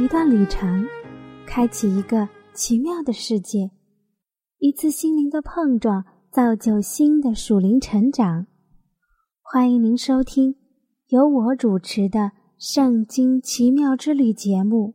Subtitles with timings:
[0.00, 0.86] 一段旅程，
[1.44, 3.68] 开启一个奇妙的世界；
[4.58, 8.46] 一次心灵的碰撞，造就新的属灵成长。
[9.42, 10.54] 欢迎您收听
[11.08, 12.20] 由我主持的
[12.56, 14.94] 《圣经奇妙之旅》节目。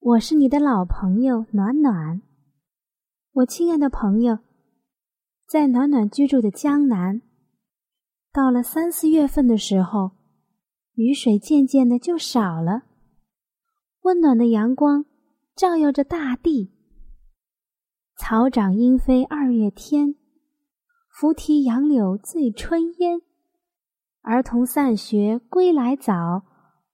[0.00, 2.20] 我是你的老朋友暖暖。
[3.34, 4.40] 我亲爱的朋友，
[5.46, 7.22] 在暖暖居住的江南，
[8.32, 10.10] 到了三四月份的时候，
[10.94, 12.82] 雨水渐渐的就少了。
[14.02, 15.04] 温暖的阳光
[15.56, 16.70] 照耀着大地，
[18.16, 20.14] 草长莺飞二月天，
[21.10, 23.20] 拂堤杨柳醉春烟。
[24.22, 26.44] 儿童散学归来早，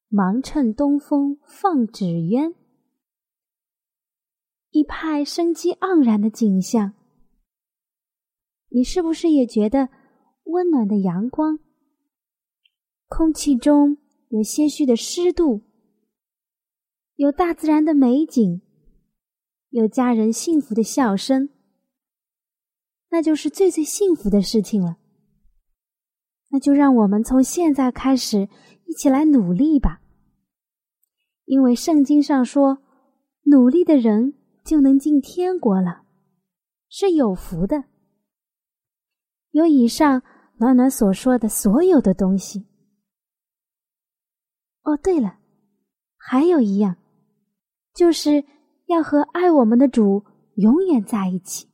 [0.09, 2.55] 忙趁东风放纸鸢。
[4.71, 6.95] 一派生机盎然的景象，
[8.71, 9.89] 你是不是也觉得
[10.45, 11.59] 温暖的阳光？
[13.09, 13.99] 空气中
[14.31, 15.63] 有些许的湿度。
[17.17, 18.61] 有大自然的美景，
[19.69, 21.49] 有家人幸福的笑声，
[23.11, 24.97] 那就是最最幸福的事情了。
[26.51, 28.49] 那就让我们从现在开始
[28.87, 30.01] 一起来努力吧，
[31.45, 32.79] 因为圣经上说，
[33.43, 36.03] 努力的人就能进天国了，
[36.89, 37.85] 是有福的。
[39.53, 40.21] 有以上
[40.57, 42.67] 暖暖所说的所有的东西。
[44.83, 45.39] 哦，对了，
[46.17, 46.97] 还有一样。
[47.95, 48.45] 就是
[48.87, 50.25] 要和爱我们的主
[50.57, 51.69] 永远在一起。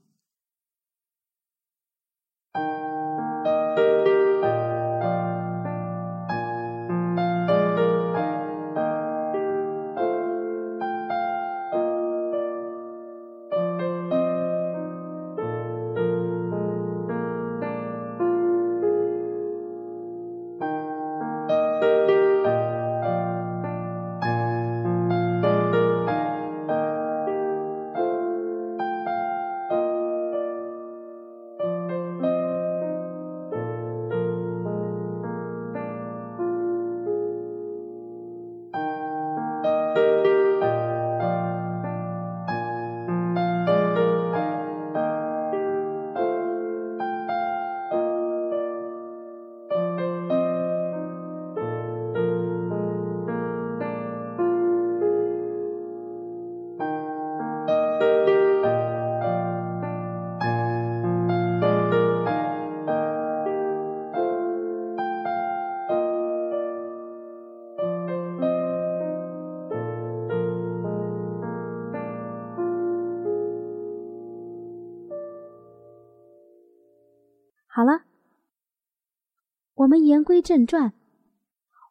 [79.90, 80.92] 我们言归正传。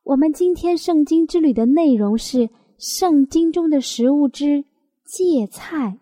[0.03, 4.63] 我们今天圣经之旅的内容是圣经中的食物之
[5.03, 5.99] 芥菜。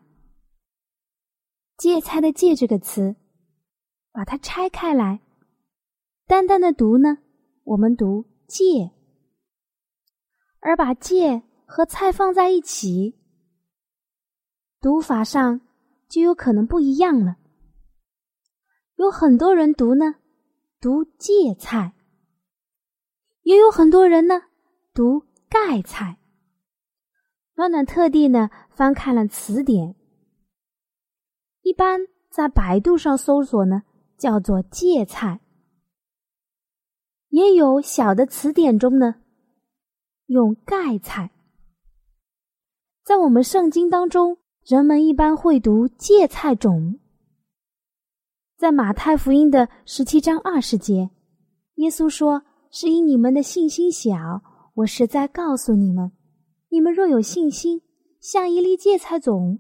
[1.75, 3.16] 芥菜的“芥”这个词，
[4.12, 5.22] 把它拆开来，
[6.28, 7.18] 单单的读呢，
[7.63, 8.63] 我们读“芥”；
[10.59, 13.18] 而把“芥”和“菜”放在一起，
[14.80, 15.62] 读法上
[16.07, 17.38] 就有可能不一样了。
[18.97, 20.13] 有很多人读呢，
[20.80, 21.94] 读芥菜；
[23.42, 24.44] 也有很多人呢，
[24.94, 26.20] 读盖菜。
[27.56, 29.96] 暖暖特地呢翻看了词典，
[31.64, 33.82] 一般在百度上搜索呢，
[34.20, 35.40] 叫做芥菜；
[37.30, 39.16] 也有小的词典中呢，
[40.28, 41.31] 用盖菜。
[43.04, 47.00] 在我们圣经当中，人们一般会读芥菜种。
[48.57, 51.12] 在马太福音的十七章二十节，
[51.75, 54.42] 耶稣说：“是因你们的信心小，
[54.74, 56.12] 我实在告诉你们，
[56.69, 57.83] 你们若有信心，
[58.19, 59.59] 像一粒芥菜种，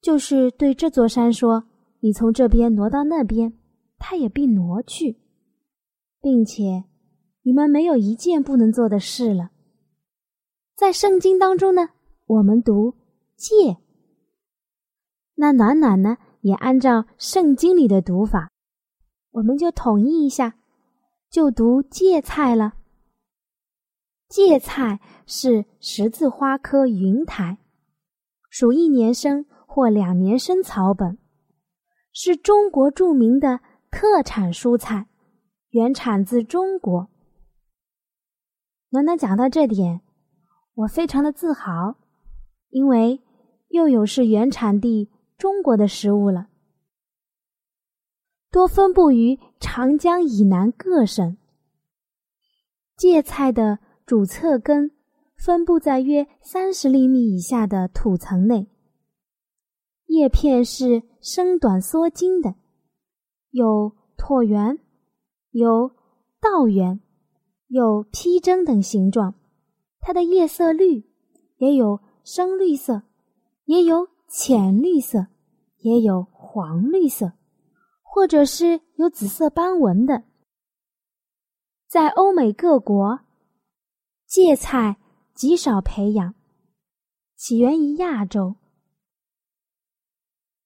[0.00, 1.66] 就是对这座山说
[2.02, 3.56] ：‘你从这边挪到那边，
[3.96, 5.20] 它也必挪去，
[6.20, 6.82] 并且
[7.42, 9.50] 你们没有一件不能做的事了。’
[10.74, 11.90] 在圣经当中呢，
[12.26, 12.96] 我们读
[13.36, 13.76] 芥，
[15.36, 18.50] 那暖暖呢？”也按照圣经里的读法，
[19.30, 20.54] 我们就统一一下，
[21.30, 22.74] 就读芥菜了。
[24.28, 27.58] 芥菜是十字花科芸苔，
[28.50, 31.18] 属一年生或两年生草本，
[32.12, 33.60] 是中国著名的
[33.90, 35.06] 特产蔬菜，
[35.70, 37.08] 原产自中国。
[38.90, 40.00] 暖暖讲到这点，
[40.74, 41.96] 我非常的自豪，
[42.70, 43.20] 因为
[43.68, 45.10] 又有是原产地
[45.42, 46.46] 中国的食物了。
[48.52, 51.36] 多分布于长江以南各省。
[52.96, 53.80] 芥菜的。
[54.04, 54.90] 主侧根
[55.36, 58.66] 分布在约三十厘米以下的土层内，
[60.06, 62.56] 叶片是身短缩茎的，
[63.50, 64.78] 有椭圆、
[65.52, 65.92] 有
[66.40, 67.00] 倒圆、
[67.68, 69.34] 有披针等形状。
[70.00, 71.04] 它的叶色绿，
[71.58, 73.02] 也有深绿色，
[73.64, 75.28] 也有浅绿色，
[75.82, 77.34] 也有黄绿色，
[78.02, 80.24] 或者是有紫色斑纹的。
[81.86, 83.20] 在欧美各国。
[84.24, 84.96] 芥菜
[85.34, 86.34] 极少培养，
[87.36, 88.56] 起源于亚洲。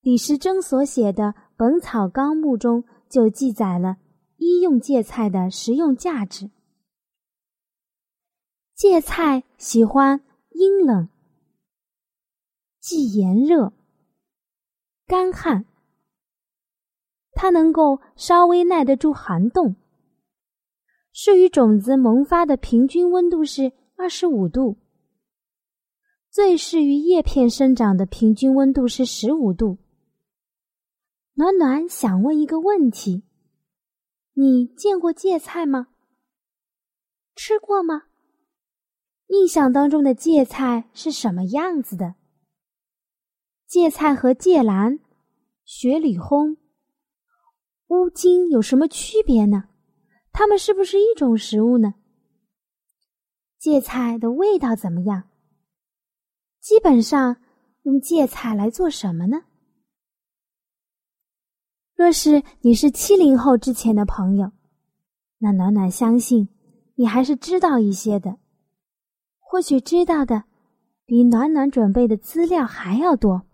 [0.01, 1.25] 李时珍所写的
[1.57, 3.97] 《本草纲目》中就记载了
[4.37, 6.53] 医用芥菜的食用价值。
[8.77, 11.09] 芥菜喜欢阴冷、
[12.79, 13.73] 既炎热、
[15.07, 15.65] 干旱，
[17.33, 19.77] 它能够稍微耐得住寒冻。
[21.13, 24.77] 适于种子萌发的平均温度是二十五度，
[26.29, 29.79] 最适于叶片生长的平均温度是十五度。
[31.35, 33.23] 暖暖想问一个问题：
[34.35, 35.87] 你见过芥菜吗？
[37.37, 38.03] 吃过吗？
[39.29, 42.17] 印象当中的芥菜是什么样子的？
[43.67, 45.01] 芥菜和芥兰、
[45.65, 46.57] 雪里红、
[47.89, 49.65] 乌金有什么区别呢？
[50.31, 51.95] 它们是不是一种食物呢？
[53.59, 55.25] 芥菜的味道怎么样？
[56.61, 57.39] 基本上
[57.83, 59.43] 用芥菜来做什么呢？
[61.97, 64.53] 若是你是七零后之前的朋友，
[65.39, 66.49] 那暖暖相信
[66.95, 68.39] 你还是知道一些的，
[69.41, 70.45] 或许知道的
[71.05, 73.46] 比暖暖准备的资料还要多。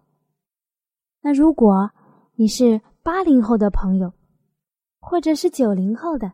[1.22, 1.90] 那如果
[2.34, 4.12] 你是八零后的朋友，
[5.00, 6.32] 或者是九零后的，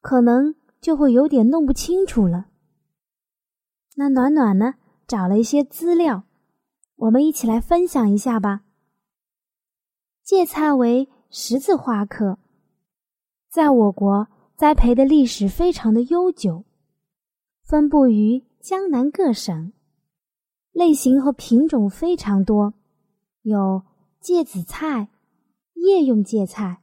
[0.00, 2.46] 可能就会有点弄不清楚了。
[3.96, 4.74] 那暖暖呢？
[5.06, 6.22] 找了一些资料，
[6.94, 8.62] 我们一起来分享一下吧。
[10.22, 12.38] 芥菜为十字花科，
[13.48, 16.64] 在我国栽培的历史非常的悠久，
[17.64, 19.72] 分布于江南各省，
[20.70, 22.74] 类型和品种非常多，
[23.42, 23.82] 有
[24.20, 25.08] 芥子菜、
[25.74, 26.82] 叶用芥菜、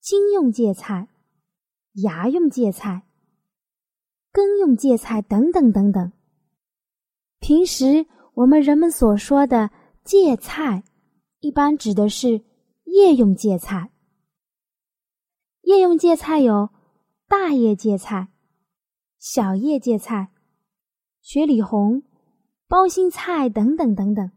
[0.00, 1.08] 茎用芥菜。
[1.94, 3.02] 芽用芥菜、
[4.30, 6.12] 根用芥菜等等等等。
[7.40, 9.70] 平时我们人们所说的
[10.04, 10.84] 芥菜，
[11.40, 12.44] 一般指的是
[12.84, 13.90] 叶用芥菜。
[15.62, 16.70] 叶用芥菜有
[17.26, 18.28] 大叶芥菜、
[19.18, 20.30] 小叶芥菜、
[21.20, 22.04] 雪里红、
[22.68, 24.30] 包心菜等等等等，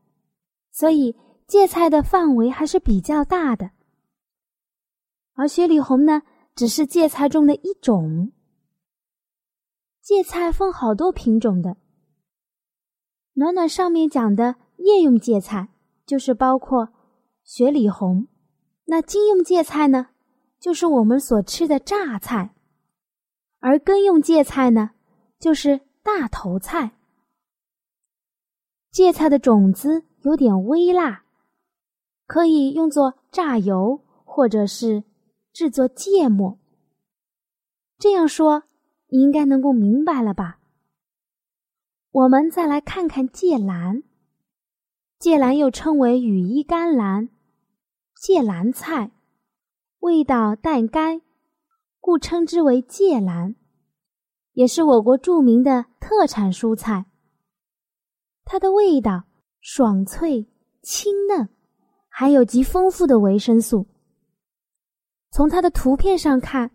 [0.72, 1.16] 所以
[1.48, 3.72] 芥菜的范围还是比较大的。
[5.34, 6.22] 而雪里红呢？
[6.56, 8.32] 只是芥菜中的一种。
[10.02, 11.78] 芥菜分好多品种的。
[13.34, 15.70] 暖暖上面讲的叶用芥菜，
[16.06, 16.90] 就是包括
[17.44, 18.28] 雪里红。
[18.86, 20.10] 那茎用芥菜呢，
[20.60, 22.54] 就是我们所吃的榨菜。
[23.60, 24.92] 而根用芥菜呢，
[25.40, 26.92] 就是大头菜。
[28.92, 31.23] 芥菜的种子有点微辣，
[32.34, 35.04] 可以用作榨油，或者是。
[35.54, 36.58] 制作芥末，
[38.00, 38.64] 这样说
[39.10, 40.58] 你应该能够明白了吧？
[42.10, 44.02] 我们再来看看芥兰，
[45.20, 47.30] 芥兰又称为羽衣甘蓝、
[48.20, 49.12] 芥兰菜，
[50.00, 51.22] 味道淡甘，
[52.00, 53.56] 故称之为芥兰，
[54.54, 57.06] 也是我国著名的特产蔬菜。
[58.44, 59.26] 它的味道
[59.62, 60.48] 爽脆、
[60.82, 61.48] 清嫩，
[62.16, 63.88] 还有极丰富的维生素。
[65.32, 66.70] 从它的图片上看，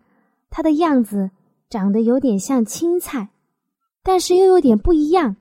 [0.49, 1.31] 它的样子
[1.69, 3.29] 长得有点像青菜，
[4.03, 5.37] 但是又有点不一样。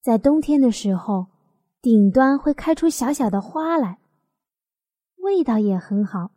[0.00, 1.28] 在冬天的时候，
[1.80, 4.00] 顶端会开出小小的花来，
[5.18, 6.32] 味道也很好。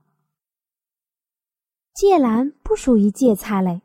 [1.95, 3.81] 芥兰不属于芥菜类，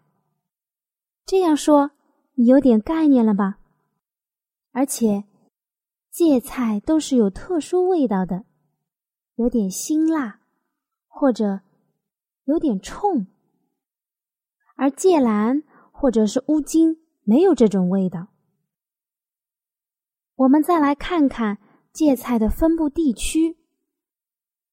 [1.25, 1.93] 这样说
[2.35, 3.61] 你有点概念了吧？
[4.73, 5.25] 而且，
[6.11, 8.45] 芥菜都是有特殊味道的，
[9.41, 10.41] 有点辛辣，
[11.09, 11.63] 或者。
[12.45, 13.29] 有点冲，
[14.75, 18.27] 而芥兰或者是乌金没有这种味道。
[20.35, 21.59] 我们再来看看
[21.93, 23.57] 芥菜的分布地区，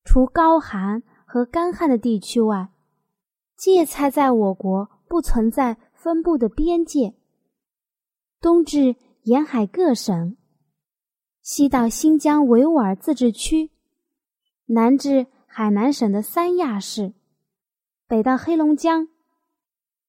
[0.04, 2.70] 除高寒和干旱的地区外，
[3.56, 7.14] 芥菜在我国不存在分布的边界，
[8.42, 10.36] 东至沿海各省，
[11.44, 13.70] 西到新疆维吾尔自治区，
[14.68, 17.14] 南至海南省的三亚市，
[18.08, 19.10] 北到黑龙江，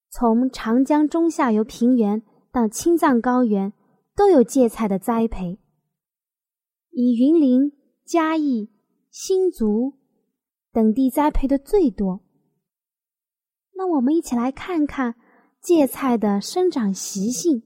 [0.09, 2.23] 从长江中下游平原
[2.53, 3.73] 到青藏高原。
[4.17, 5.61] 都有芥菜的栽培，
[6.91, 7.71] 以云林、
[8.05, 8.69] 嘉义、
[9.13, 9.95] 新竹
[10.73, 12.25] 等地栽培的最多。
[13.75, 15.15] 那我们一起来看看
[15.61, 17.63] 芥菜的生长习性。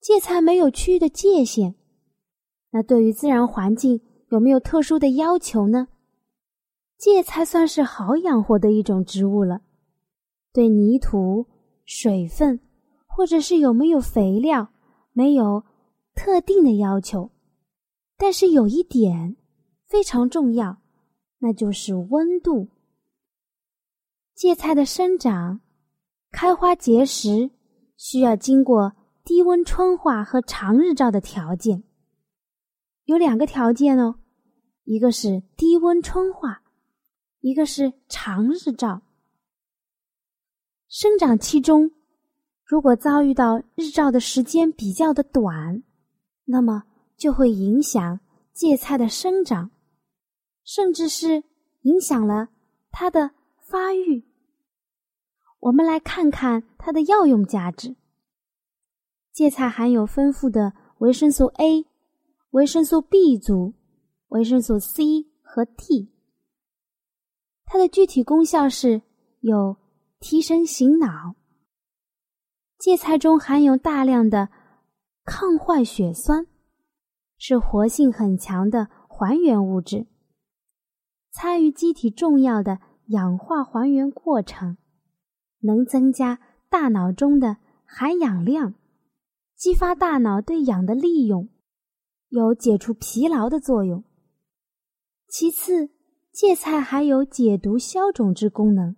[0.00, 1.76] 芥菜没有区域的界限，
[2.70, 5.88] 那对于自然环境有没有特殊的要求呢？
[6.98, 9.60] 芥菜算是好养活的一种植物了，
[10.52, 11.46] 对泥土、
[11.84, 12.60] 水分，
[13.06, 14.68] 或者是有没有肥料。
[15.18, 15.64] 没有
[16.14, 17.30] 特定的要求，
[18.18, 19.34] 但是有一点
[19.86, 20.76] 非常重要，
[21.38, 22.68] 那就是温度。
[24.34, 25.62] 芥菜的生长、
[26.30, 27.50] 开花结实，
[27.96, 28.92] 需要经过
[29.24, 31.82] 低温春化和长日照的条件。
[33.06, 34.16] 有两个条件哦，
[34.84, 36.62] 一个是低温春化，
[37.40, 39.02] 一个是长日照。
[40.88, 41.90] 生长期中。
[42.68, 45.84] 如果遭遇到日照的时间比较的短，
[46.46, 46.82] 那么
[47.16, 48.18] 就会影响
[48.52, 49.70] 芥菜的生长，
[50.64, 51.44] 甚至是
[51.82, 52.48] 影响了
[52.90, 54.24] 它的发育。
[55.60, 57.94] 我们来看看它的药用价值。
[59.32, 61.86] 芥菜含有丰富的维生素 A、
[62.50, 63.74] 维生素 B 族、
[64.28, 66.12] 维生素 C 和 T。
[67.64, 69.02] 它的具体功效是
[69.40, 69.76] 有
[70.20, 71.34] 提神醒脑。
[72.78, 74.48] 芥菜中含有大量的
[75.24, 76.46] 抗坏血酸，
[77.36, 80.06] 是活性很强的还原物质，
[81.32, 84.76] 参与机体重要的氧化还原过程，
[85.60, 86.38] 能增加
[86.68, 88.74] 大脑中的含氧量，
[89.56, 91.48] 激发大脑对氧的利用，
[92.28, 94.04] 有解除疲劳的作用。
[95.28, 95.90] 其次，
[96.32, 98.96] 芥菜还有解毒消肿之功能，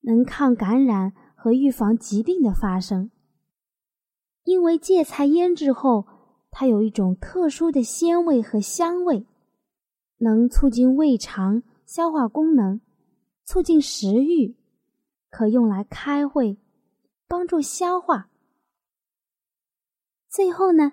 [0.00, 1.12] 能抗感染。
[1.34, 3.10] 和预防疾病的发生，
[4.44, 6.06] 因为芥菜腌制后，
[6.52, 9.26] 它有一种特殊的鲜味和香味，
[10.18, 12.80] 能促进胃肠消化功能，
[13.44, 14.56] 促进食欲，
[15.30, 16.56] 可用来开会，
[17.26, 18.30] 帮助消化。
[20.30, 20.92] 最后呢，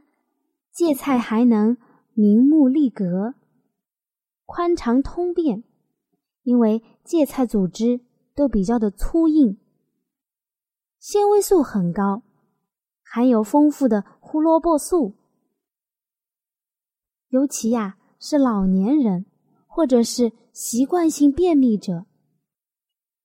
[0.79, 1.75] 芥菜还能
[2.13, 3.33] 明目利格、
[4.45, 5.65] 宽肠通便，
[6.43, 7.99] 因为芥菜组织
[8.33, 9.57] 都比较的粗硬。
[10.97, 12.23] 纤维素很高，
[13.03, 15.15] 含有丰富的胡萝卜素，
[17.27, 19.25] 尤其呀是老年人
[19.67, 22.05] 或者是习惯性便秘者，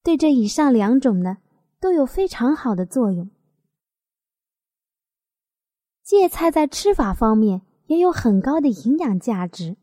[0.02, 1.36] 对这以上两种呢
[1.78, 3.30] 都有非常好的作用。
[6.04, 9.76] 芥菜在吃法方面也有很高的营养价值。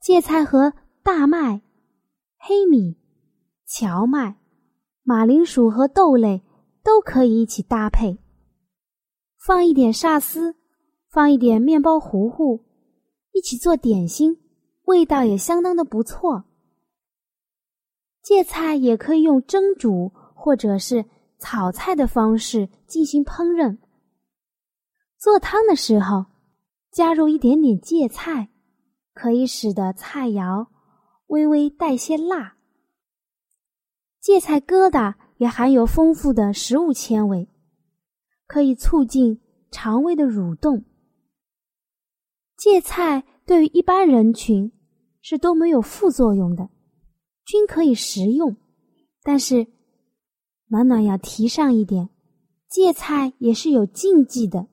[0.00, 1.62] 芥菜和大麦、
[2.38, 2.96] 黑米、
[3.66, 4.36] 荞麦、
[5.02, 6.42] 马铃薯和豆类。
[6.82, 8.16] 都可以一起搭配，
[9.36, 10.56] 放一点沙司，
[11.10, 12.64] 放一点面包糊糊，
[13.32, 14.38] 一起做点心，
[14.84, 16.44] 味道也相当的不错。
[18.22, 21.04] 芥菜也可以用蒸煮或者是
[21.38, 23.76] 炒菜的方式进行烹饪。
[25.20, 26.26] 做汤的时候，
[26.90, 28.48] 加入一点点芥菜，
[29.12, 30.66] 可以使得菜肴
[31.26, 32.56] 微微带些辣。
[34.20, 35.14] 芥菜疙瘩。
[35.40, 37.48] 也含有丰富的食物纤维，
[38.46, 40.84] 可以促进肠胃的蠕动。
[42.58, 44.70] 芥菜对于一般人群
[45.22, 46.68] 是都没有副作用的，
[47.46, 48.54] 均可以食用。
[49.22, 49.66] 但是
[50.66, 52.10] 暖暖要提上一点，
[52.68, 54.68] 芥菜也是有禁忌的，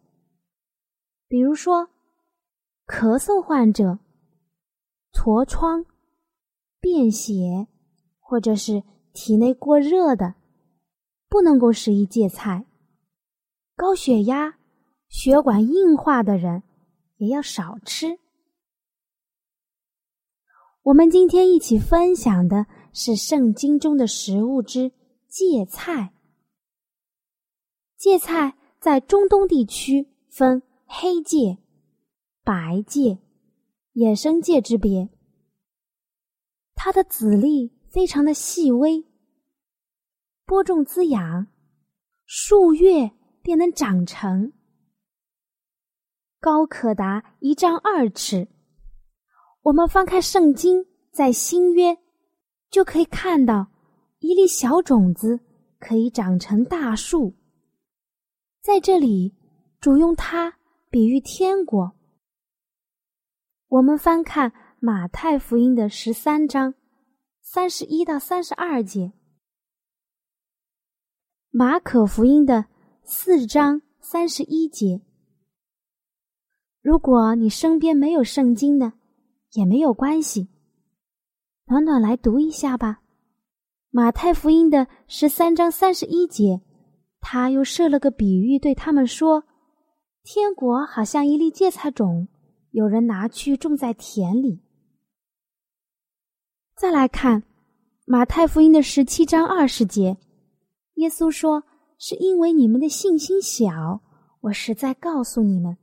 [1.27, 1.89] 比如说
[2.85, 3.99] 咳嗽患者、
[5.13, 5.85] 痤疮、
[6.79, 7.67] 便血，
[8.19, 10.35] 或者是体内过热的。
[11.29, 12.65] 不能够食用芥菜，
[13.75, 14.57] 高血压、
[15.09, 16.63] 血管硬化的人
[17.17, 18.17] 也要少吃。
[20.83, 24.93] 我们今天一起分享的是圣经中的食物之
[25.27, 26.13] 芥菜。
[27.97, 31.57] 芥菜在中东地区分黑界、
[32.43, 33.19] 白界、
[33.91, 35.09] 野生界之别，
[36.75, 39.05] 它的籽粒非常的细微。
[40.45, 41.47] 播种滋养，
[42.25, 44.53] 数月便能长成，
[46.39, 48.47] 高可达一丈二尺。
[49.63, 51.97] 我们翻开圣经，在新约
[52.69, 53.67] 就可以看到
[54.19, 55.41] 一粒小种子
[55.79, 57.35] 可以长成大树。
[58.61, 59.35] 在这里，
[59.81, 60.56] 主用它
[60.97, 61.93] 比喻天国。
[63.67, 66.73] 我们翻看马太福音的十三章
[67.39, 69.13] 三十一到三十二节，
[71.51, 72.65] 马可福音的
[73.03, 75.03] 四章三十一节。
[76.81, 78.93] 如果你身边没有圣经呢，
[79.51, 80.49] 也没有关系，
[81.67, 83.03] 暖暖来读一下吧。
[83.91, 86.63] 马太福音的十三章三十一节，
[87.19, 89.43] 他又设了个比喻，对他们说
[90.29, 92.27] ：“天国好像一粒芥菜种。”
[92.71, 94.59] 有人拿去种在田里。
[96.75, 97.43] 再来看
[98.05, 100.17] 马太福音的十七章二十节，
[100.95, 101.63] 耶稣说
[101.97, 104.01] ：“是因为你们的信心小，
[104.41, 105.77] 我实在告诉你们，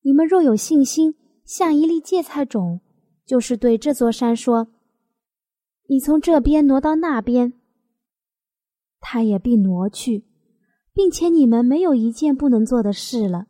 [0.00, 1.14] 你们若有信心，
[1.44, 2.80] 像一粒芥菜种，
[3.26, 4.68] 就是对这座山说
[5.88, 7.52] ：‘你从这边挪到那边’，
[8.98, 10.24] 它也必挪去，
[10.94, 13.46] 并且你们没有一件不能做的事了。”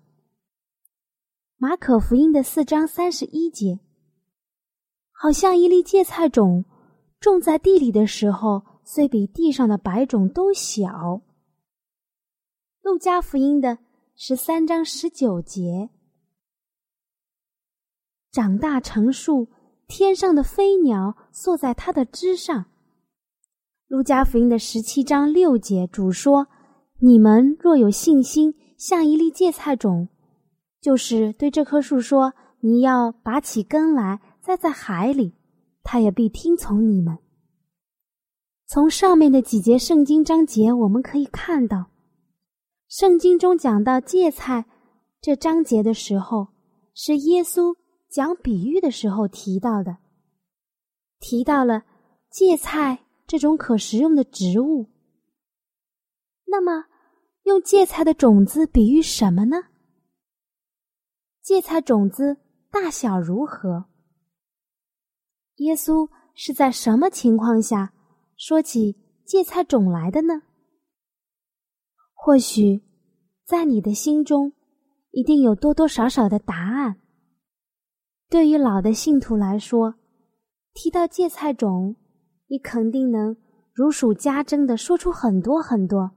[1.59, 3.81] 马可福音的四章三十一节，
[5.11, 6.67] 好像一粒芥菜种
[7.19, 11.23] 种在地里的时候，虽比地上的白种都小。
[12.83, 13.79] 路加福音的
[14.15, 15.89] 十三章十九节，
[18.31, 19.49] 长大成树，
[19.89, 22.67] 天上的飞鸟坐在它的枝上。
[23.87, 26.49] 路加福音的十七章六节，主说
[27.01, 30.11] ：“你们若有信心，像一粒芥菜种。”
[30.87, 35.35] 就是对这棵树说：“你要拔起根来，栽在海里，
[35.83, 37.19] 它也必听从你们。”
[38.71, 41.87] 从上面的几节圣经章节，我们可以看到，
[42.87, 44.65] 圣经中讲到芥菜
[45.21, 46.47] 这章节的时候，
[46.95, 47.75] 是耶稣
[48.09, 49.97] 讲比喻的时候提到的，
[51.19, 51.83] 提到了
[52.31, 54.87] 芥菜这种可食用的植物。
[56.45, 56.85] 那么，
[57.43, 59.57] 用芥菜的种子比喻什么呢？
[61.47, 62.39] 芥菜种子
[62.73, 63.85] 大小如何？
[65.59, 67.93] 耶稣是在什么情况下
[68.37, 70.43] 说起芥菜种来的呢？
[72.15, 72.83] 或许
[73.45, 74.55] 在你的心中
[75.13, 76.97] 一定有多多少少的答案。
[78.29, 79.95] 对于老的信徒来说，
[80.75, 81.95] 提到芥菜种，
[82.49, 83.37] 你肯定能
[83.73, 86.11] 如数家珍的说出很多很多。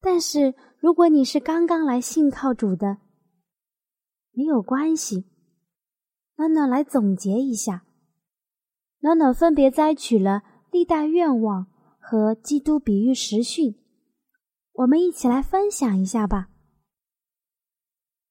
[0.00, 2.98] 但是如果你是刚刚来信靠主的，
[4.34, 5.26] 没有关系，
[6.36, 7.84] 暖暖来总结一下。
[9.00, 11.66] 暖暖分别摘取了历代愿望
[11.98, 13.74] 和基督比喻实训，
[14.72, 16.48] 我们一起来分享一下吧。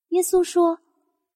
[0.10, 0.80] 耶稣说：“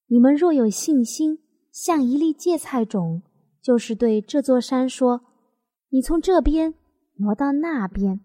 [0.07, 1.39] 你们若有信心，
[1.71, 3.21] 像一粒芥菜种，
[3.61, 5.21] 就是对这座山说
[5.89, 6.73] ：‘你从这边
[7.17, 8.19] 挪到那边，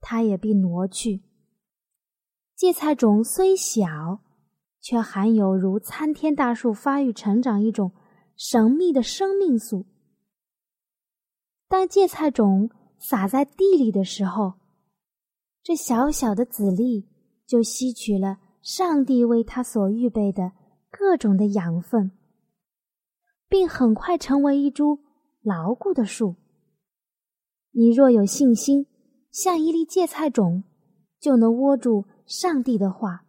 [0.00, 1.22] 它也必挪去。’
[2.56, 4.20] 芥菜种虽小。”
[4.84, 7.92] 却含有如参天大树发育成长一种
[8.36, 9.86] 神秘的生命素。
[11.68, 12.68] 当芥菜种
[12.98, 14.52] 撒在地里的时候，
[15.62, 17.08] 这小小的籽粒
[17.46, 20.52] 就吸取了上帝为它所预备的
[20.90, 22.12] 各种的养分，
[23.48, 24.98] 并很快成为一株
[25.40, 26.36] 牢固的树。
[27.70, 28.86] 你若有信心，
[29.30, 30.62] 像一粒芥菜种，
[31.18, 33.23] 就能握住上帝的话。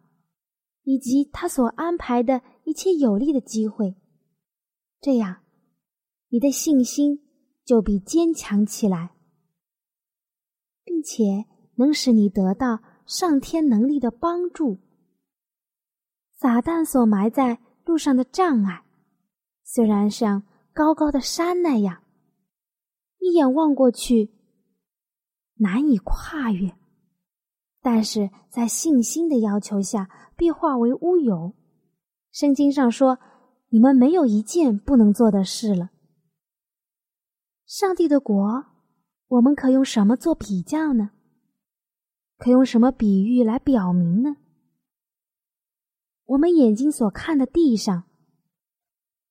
[0.86, 3.96] 以及他所安排的一切有利的机会，
[5.00, 5.42] 这样，
[6.28, 7.26] 你的信心
[7.64, 9.16] 就比坚强起来，
[10.84, 11.44] 并且
[11.74, 14.78] 能使你得到上天能力的帮助。
[16.38, 18.84] 撒旦所埋在路上的障碍，
[19.64, 22.04] 虽然像高高的山那样，
[23.18, 24.30] 一眼望过去
[25.54, 26.76] 难以跨越。
[27.86, 31.54] 但是在信心的要求下，必化为乌有。
[32.32, 33.20] 圣经上说
[33.70, 35.90] ：“你们没有一件不能做的事了。”
[37.64, 38.64] 上帝的国，
[39.28, 41.12] 我们可用什么做比较呢？
[42.38, 44.34] 可用什么比喻来表明呢？
[46.24, 48.02] 我们眼睛所看的地上，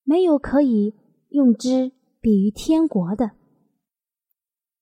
[0.04, 0.96] 没有可以
[1.28, 1.91] 用之
[2.22, 3.32] 比喻天国的，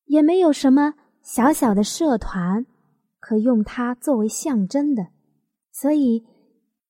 [0.05, 2.67] 也没有什么小小的社团。
[3.25, 5.07] 可用它作为象征的，
[5.71, 6.25] 所以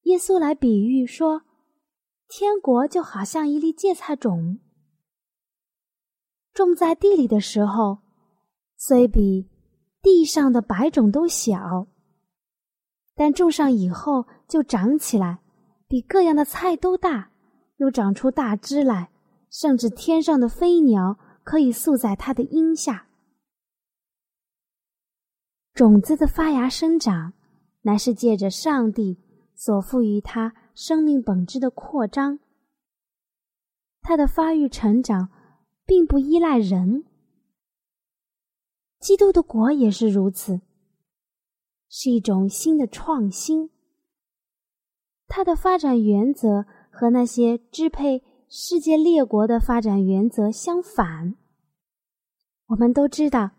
[0.05, 1.43] 耶稣来比喻说，
[2.27, 4.57] 天国就好像一粒芥菜种，
[6.51, 7.99] 种在地里的时候，
[8.75, 9.47] 虽比
[10.01, 11.85] 地上的百种都小，
[13.13, 15.39] 但种上以后就长起来，
[15.87, 17.29] 比各样的菜都大，
[17.77, 19.11] 又长出大枝来，
[19.51, 23.05] 甚至天上的飞鸟可以宿在它的荫下。
[25.73, 27.33] 种子的发芽生长，
[27.81, 29.17] 乃是借着上帝
[29.55, 32.37] 所赋予它生命本质的扩张。
[34.01, 35.29] 它的发育成长，
[35.83, 37.05] 并不依赖人。
[38.99, 40.61] 基督的国也是如此，
[41.89, 43.71] 是一种新的创新。
[45.27, 51.35] 它的发展原则和那些支配世界列国的发展原则相反。
[52.67, 53.49] 我们都知道。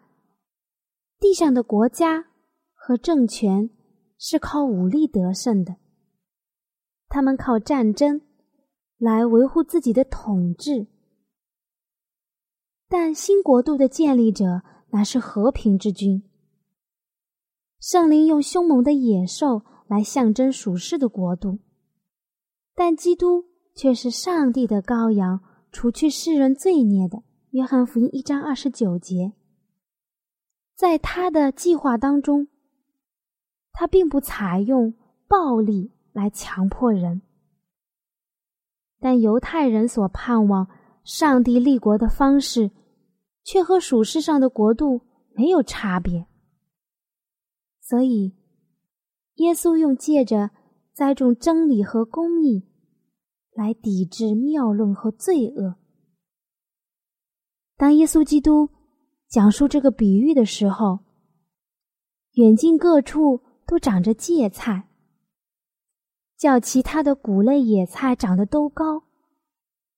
[1.25, 2.27] 地上的国家
[2.75, 3.71] 和政权
[4.19, 5.77] 是靠武力得胜的，
[7.09, 8.21] 他们靠战争
[8.99, 10.87] 来维护自己的统治。
[12.91, 14.61] 但新国度的建立者
[14.91, 16.23] 乃是和平之君。
[17.81, 21.59] 圣灵用凶猛的野兽来象征属世的国度，
[22.75, 25.41] 但基督却是上帝的羔羊，
[25.73, 27.23] 除去世人罪孽的。
[27.53, 29.33] 约翰福音一章二十九节。
[30.77, 32.49] 在他的计划当中，
[33.71, 34.93] 他并不采用
[35.29, 37.23] 暴力来强迫人，
[38.99, 40.69] 但犹太人所盼望
[41.05, 42.73] 上帝立国的方式，
[43.45, 46.27] 却和属世上的国度没有差别。
[47.81, 48.35] 所以，
[49.37, 50.51] 耶稣用借着
[50.93, 52.69] 栽种真理和公义，
[53.53, 55.77] 来抵制谬论和罪恶。
[57.77, 58.74] 当耶稣基督。
[59.35, 61.01] 讲述这个比喻的时候，
[62.35, 64.89] 远近各处都长着芥菜，
[66.37, 69.03] 较其他的谷类野菜长得都高。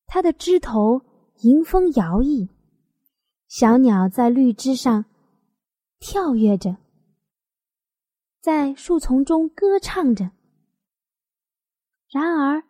[0.06, 1.02] 它的枝头
[1.42, 2.48] 迎风摇曳，
[3.46, 5.04] 小鸟在绿枝上
[5.98, 6.78] 跳跃着，
[8.40, 10.30] 在树丛中歌唱着。
[12.08, 12.62] 然而，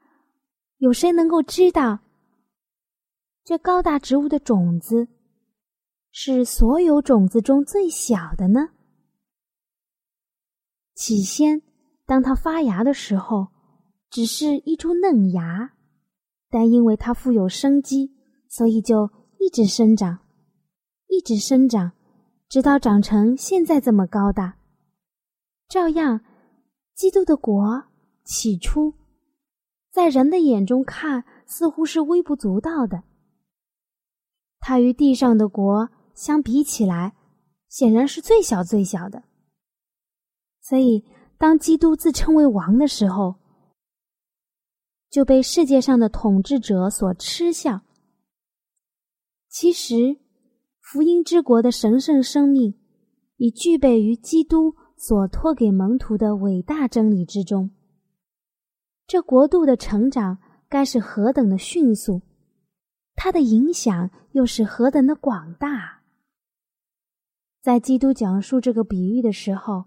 [0.79, 2.01] 有谁能够知道
[3.45, 5.07] 这高大植物的种子？
[6.19, 8.71] 是所有种子中最小的呢。
[10.95, 11.61] 起先，
[12.07, 13.49] 当它发芽的时候，
[14.09, 15.75] 只是一株嫩芽，
[16.49, 18.17] 但因为它富有生机，
[18.49, 20.21] 所以就一直生长，
[21.09, 21.93] 一直生长，
[22.49, 24.57] 直到长成现在这么高大。
[25.69, 26.25] 照样，
[26.95, 27.85] 基督的国
[28.25, 28.95] 起初，
[29.91, 33.05] 在人的眼中看似乎是微不足道的，
[34.61, 35.91] 它与地上的国。
[36.17, 37.15] 相比起来，
[37.69, 39.23] 显然是最小最小的。
[40.61, 41.05] 所以，
[41.39, 43.37] 当基督自称为王的时候，
[45.11, 47.83] 就被世界上的统治者所嗤笑。
[49.49, 50.19] 其实，
[50.81, 52.79] 福音之国的神圣生命
[53.37, 57.71] 已具备于基督所托给门徒的伟大真理之中。
[59.07, 62.23] 这国度的成长该是何等的迅速，
[63.15, 65.96] 它的影响又是何等的广大。
[67.67, 69.87] 在基督讲述这个比喻的时候，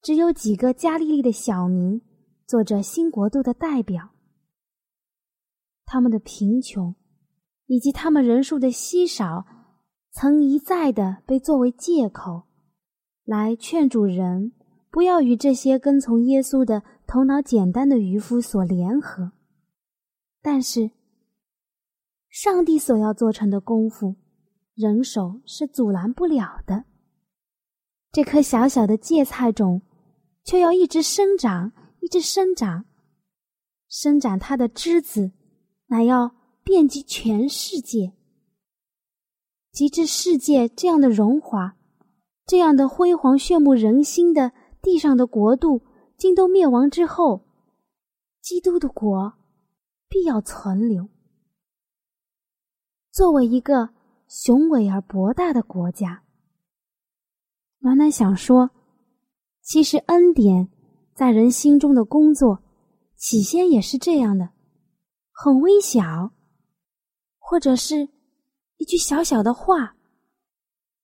[0.00, 2.00] 只有几个加利利的小民
[2.46, 4.10] 做着新国度的代表。
[5.84, 6.94] 他们的贫穷
[7.66, 9.44] 以及他们人数的稀少，
[10.12, 12.44] 曾一再的被作为借口，
[13.24, 14.52] 来劝主人
[14.92, 19.32] 不要与这些跟从耶稣的头脑简单的渔夫所联合。
[20.40, 20.92] 但是，
[22.28, 24.14] 上帝所要做成的功夫，
[24.76, 26.84] 人手是阻拦不了的。
[28.16, 29.82] 这颗小小的芥菜种，
[30.42, 32.86] 却要一直生长，一直生长，
[33.90, 35.32] 生长它的枝子，
[35.88, 38.14] 乃要遍及全世界。
[39.70, 41.76] 及至世界这样的荣华，
[42.46, 44.50] 这样的辉煌炫目人心的
[44.80, 45.82] 地上的国度，
[46.16, 47.44] 尽都灭亡之后，
[48.40, 49.34] 基督的国
[50.08, 51.10] 必要存留，
[53.12, 53.90] 作为一个
[54.26, 56.22] 雄伟而博大的国家。
[57.86, 58.68] 暖暖想说，
[59.62, 60.68] 其实恩典
[61.14, 62.60] 在人心中的工作，
[63.14, 64.50] 起先也是这样的，
[65.30, 66.32] 很微小，
[67.38, 68.08] 或者是
[68.78, 69.94] 一句小小的话，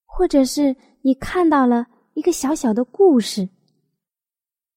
[0.05, 3.49] 或者是你看到了一个小小的故事，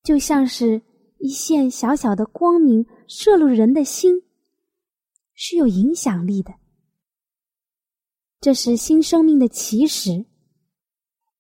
[0.04, 0.84] 就像是
[1.18, 4.22] 一线小小的光明射入人的心，
[5.34, 6.54] 是有影响力的。
[8.40, 10.24] 这是新生命的起始。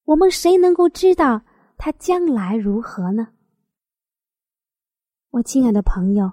[0.05, 1.41] 我们谁能够知道
[1.77, 3.29] 他将来如何呢？
[5.31, 6.31] 我亲爱的朋友，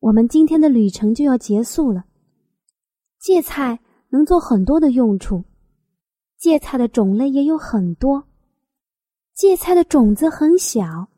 [0.00, 2.04] 我们今天的旅程就要结束了。
[3.18, 5.44] 芥菜能做很多的用处，
[6.38, 8.24] 芥菜的种类也有很多。
[9.34, 11.08] 芥菜的种子很小，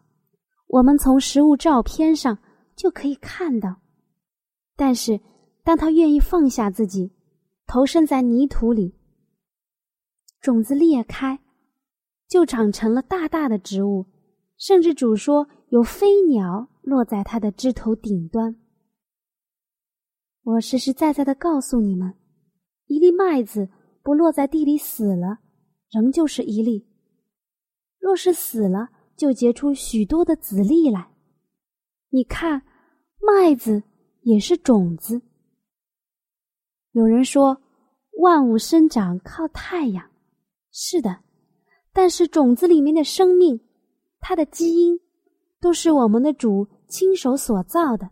[0.67, 2.37] 我们从食物照片上
[2.75, 3.77] 就可以看到。
[4.75, 5.21] 但是，
[5.63, 7.13] 当它愿意放下自己，
[7.67, 8.95] 投身在泥土里，
[10.41, 11.39] 种子裂开，
[12.29, 14.07] 就长成了大大的植物。
[14.59, 18.57] 甚至主说有飞鸟落在它的枝头顶端。
[20.43, 22.15] 我实实在在的告诉你们，
[22.87, 23.69] 一粒麦子
[24.03, 25.41] 不落在地里死了，
[25.91, 26.87] 仍旧是一粒；
[27.99, 31.11] 若是死了，就结出许多的籽粒来。
[32.09, 32.63] 你看，
[33.21, 33.83] 麦子
[34.23, 35.21] 也是种子。
[36.93, 37.61] 有人说，
[38.23, 40.11] 万物生长靠太阳，
[40.71, 41.25] 是的，
[41.97, 43.59] 但是种子里面的生命。
[44.21, 45.01] 它的基因
[45.63, 48.11] 都是我们的主亲手所造的，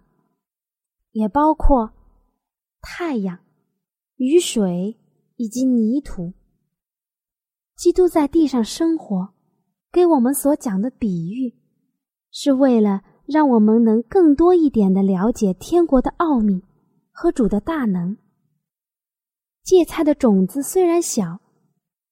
[1.11, 1.93] 也包括
[2.81, 3.39] 太阳、
[4.17, 4.97] 雨水
[5.37, 6.33] 以及泥土。
[7.77, 9.35] 基督在地上生活，
[9.93, 11.55] 给我们所讲的比喻，
[12.31, 16.63] 是为了让我们能更多一点的了解天国的奥秘
[17.11, 18.17] 和主的大能。
[19.63, 21.41] 芥菜的种子虽然小，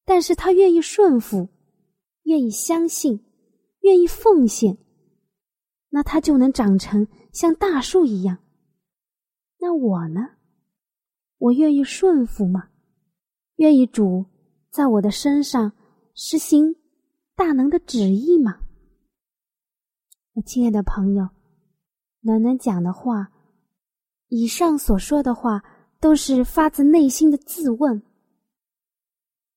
[0.05, 1.49] 但是他愿意顺服，
[2.23, 3.25] 愿意相信。
[3.83, 4.79] 愿意奉献，
[5.89, 8.39] 那它就能长成像大树一样。
[9.59, 10.21] 那我呢？
[11.39, 12.69] 我愿意顺服吗？
[13.57, 14.27] 愿意主
[14.71, 15.73] 在我的身上
[16.15, 16.77] 实行
[17.35, 18.61] 大能的旨意吗？
[20.35, 21.29] 我亲爱的朋友，
[22.21, 23.33] 暖暖讲的话，
[24.29, 25.65] 以上所说的话，
[25.99, 28.01] 都是发自内心的自问。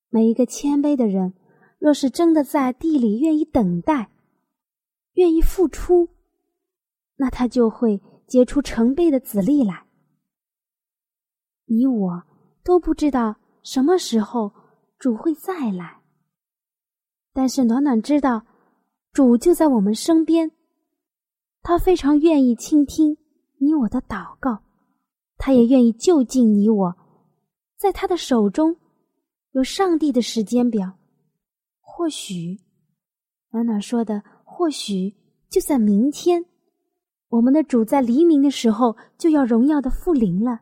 [0.09, 1.34] 每一个谦卑的人，
[1.85, 4.09] 若是真的在地里愿意等待。
[5.13, 6.09] 愿意付出，
[7.15, 9.85] 那他就会结出成倍的籽粒来。
[11.65, 12.23] 你我
[12.63, 14.51] 都不知道什么时候
[14.97, 16.01] 主会再来，
[17.31, 18.43] 但是暖暖知道，
[19.13, 20.51] 主就在我们身边。
[21.61, 23.15] 他非常愿意倾听
[23.59, 24.63] 你我的祷告，
[25.37, 26.97] 他也愿意就近你我，
[27.77, 28.75] 在他的手中
[29.51, 30.97] 有上帝的时间表。
[31.97, 32.59] 或许，
[33.51, 34.21] 暖暖说的。
[34.43, 35.15] 或许
[35.49, 36.43] 就在明天，
[37.29, 40.59] 我们的主在黎明的时候就要荣耀的复临了。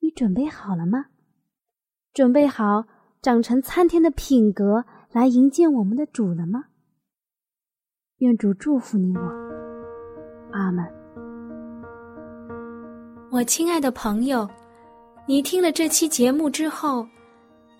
[0.00, 1.06] 你准备好了吗？
[2.12, 2.84] 准备好
[3.22, 6.64] 长成参天的品格来迎接我们的主了吗？
[8.18, 9.22] 愿主祝福你我，
[10.50, 10.84] 阿门。
[13.30, 14.48] 我亲爱的朋友，
[15.28, 17.06] 你听了这期节目之后，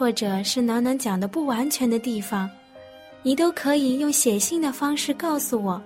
[0.00, 2.48] 或者是暖暖讲的不完全的地方。
[3.22, 5.78] 你都可以用写信的方式告诉我。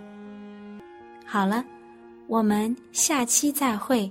[1.27, 1.65] 好了，
[2.29, 4.09] 我们下期再会。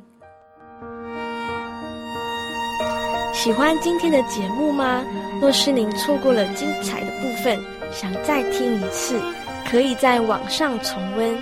[3.34, 5.02] 喜欢今天的节目吗？
[5.40, 7.58] 若是您错过了精彩的部分，
[7.94, 9.18] 想再听一次，
[9.66, 11.34] 可以在网上重温。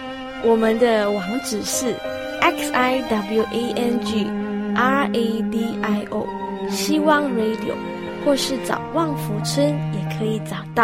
[0.44, 1.96] 我们的网址是
[2.42, 4.28] x i w a n g
[4.76, 6.28] r a d i o，
[6.70, 7.74] 希望 Radio，
[8.24, 10.72] 或是找旺福村也可以找到。